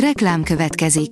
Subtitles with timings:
[0.00, 1.10] Reklám következik.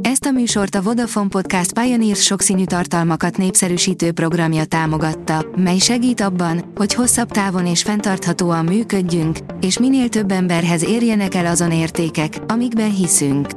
[0.00, 6.72] Ezt a műsort a Vodafone Podcast Pioneers sokszínű tartalmakat népszerűsítő programja támogatta, mely segít abban,
[6.74, 12.94] hogy hosszabb távon és fenntarthatóan működjünk, és minél több emberhez érjenek el azon értékek, amikben
[12.94, 13.48] hiszünk.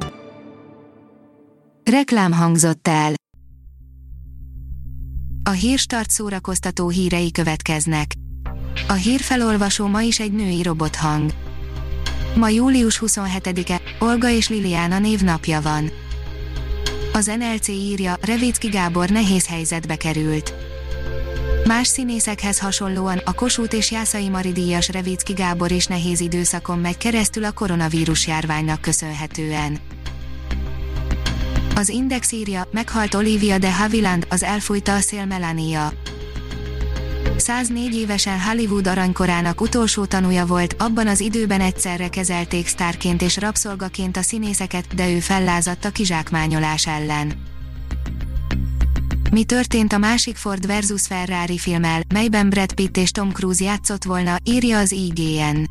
[1.84, 3.14] Reklám hangzott el.
[5.44, 8.12] A hírstart szórakoztató hírei következnek.
[8.88, 11.32] A hírfelolvasó ma is egy női robothang.
[12.38, 15.92] Ma július 27-e, Olga és Liliana névnapja van.
[17.14, 20.54] Az NLC írja, Revicki Gábor nehéz helyzetbe került.
[21.66, 26.98] Más színészekhez hasonlóan a Kossuth és Jászai Mari díjas Revicki Gábor is nehéz időszakon megy
[26.98, 29.80] keresztül a koronavírus járványnak köszönhetően.
[31.76, 35.94] Az Index írja, meghalt Olivia de Havilland, az elfújta a szél Melania.
[37.40, 44.18] 104 évesen Hollywood aranykorának utolsó tanúja volt, abban az időben egyszerre kezelték sztárként és rabszolgaként
[44.18, 47.34] a színészeket, de ő fellázadt a kizsákmányolás ellen.
[49.32, 54.04] Mi történt a másik Ford versus Ferrari filmmel, melyben Brad Pitt és Tom Cruise játszott
[54.04, 55.64] volna, írja az IGN.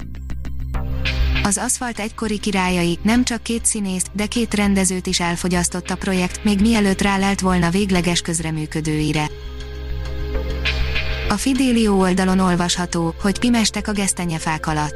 [1.42, 6.44] Az aszfalt egykori királyai nem csak két színészt, de két rendezőt is elfogyasztott a projekt,
[6.44, 9.30] még mielőtt rálelt volna végleges közreműködőire.
[11.28, 14.94] A Fidélió oldalon olvasható, hogy pimestek a gesztenyefák alatt.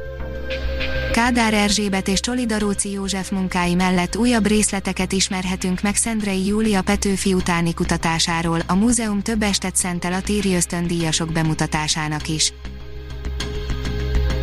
[1.11, 7.73] Kádár Erzsébet és Csolidaróci József munkái mellett újabb részleteket ismerhetünk meg Szendrei Júlia Petőfi utáni
[7.73, 12.53] kutatásáról, a múzeum több estet szentel a téri ösztöndíjasok bemutatásának is.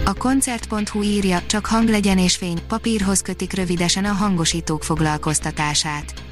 [0.05, 6.27] A koncert.hu írja, csak hang legyen és fény, papírhoz kötik rövidesen a hangosítók foglalkoztatását.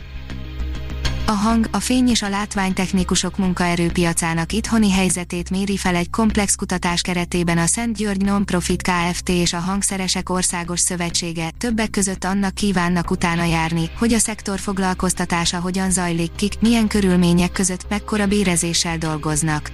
[1.29, 7.01] A hang, a fény és a látványtechnikusok munkaerőpiacának itthoni helyzetét méri fel egy komplex kutatás
[7.01, 9.29] keretében a Szent György Nonprofit Kft.
[9.29, 15.61] és a Hangszeresek Országos Szövetsége, többek között annak kívánnak utána járni, hogy a szektor foglalkoztatása
[15.61, 19.71] hogyan zajlik, kik, milyen körülmények között, mekkora bérezéssel dolgoznak.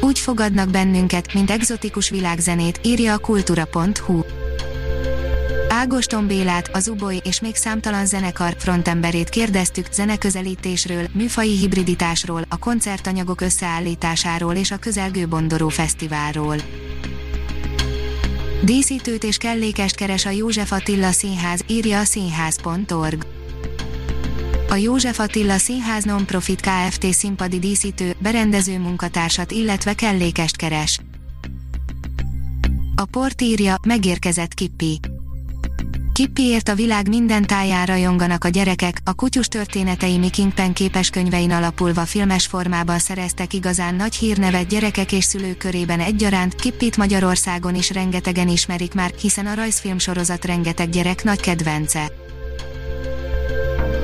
[0.00, 4.20] Úgy fogadnak bennünket, mint egzotikus világzenét, írja a kultura.hu.
[5.80, 13.40] Ágoston Bélát, az Uboly és még számtalan zenekar frontemberét kérdeztük zeneközelítésről, műfai hibriditásról, a koncertanyagok
[13.40, 16.56] összeállításáról és a közelgő Bondoró Fesztiválról.
[18.62, 23.26] Díszítőt és kellékest keres a József Attila Színház, írja a színház.org.
[24.68, 27.12] A József Attila Színház Nonprofit Kft.
[27.12, 31.00] színpadi díszítő, berendező munkatársat illetve kellékest keres.
[32.94, 35.00] A port írja, megérkezett Kippi.
[36.20, 42.04] Kippiért a világ minden táján rajonganak a gyerekek, a kutyus történetei Mi Kingpen képeskönyvein alapulva
[42.04, 48.48] filmes formában szereztek igazán nagy hírnevet gyerekek és szülők körében egyaránt, Kippit Magyarországon is rengetegen
[48.48, 52.12] ismerik már, hiszen a rajzfilm sorozat rengeteg gyerek nagy kedvence.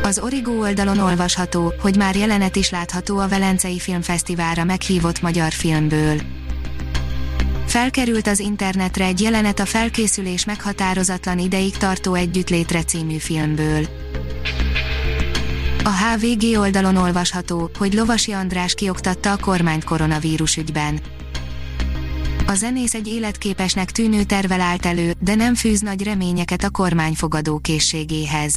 [0.02, 6.20] Az Origo oldalon olvasható, hogy már jelenet is látható a Velencei Filmfesztiválra meghívott magyar filmből.
[7.76, 13.86] Felkerült az internetre egy jelenet a felkészülés meghatározatlan ideig tartó együttlétre című filmből.
[15.84, 21.00] A HVG oldalon olvasható, hogy Lovasi András kioktatta a kormányt koronavírus ügyben.
[22.46, 27.14] A zenész egy életképesnek tűnő tervel állt elő, de nem fűz nagy reményeket a kormány
[27.14, 28.56] fogadókészségéhez.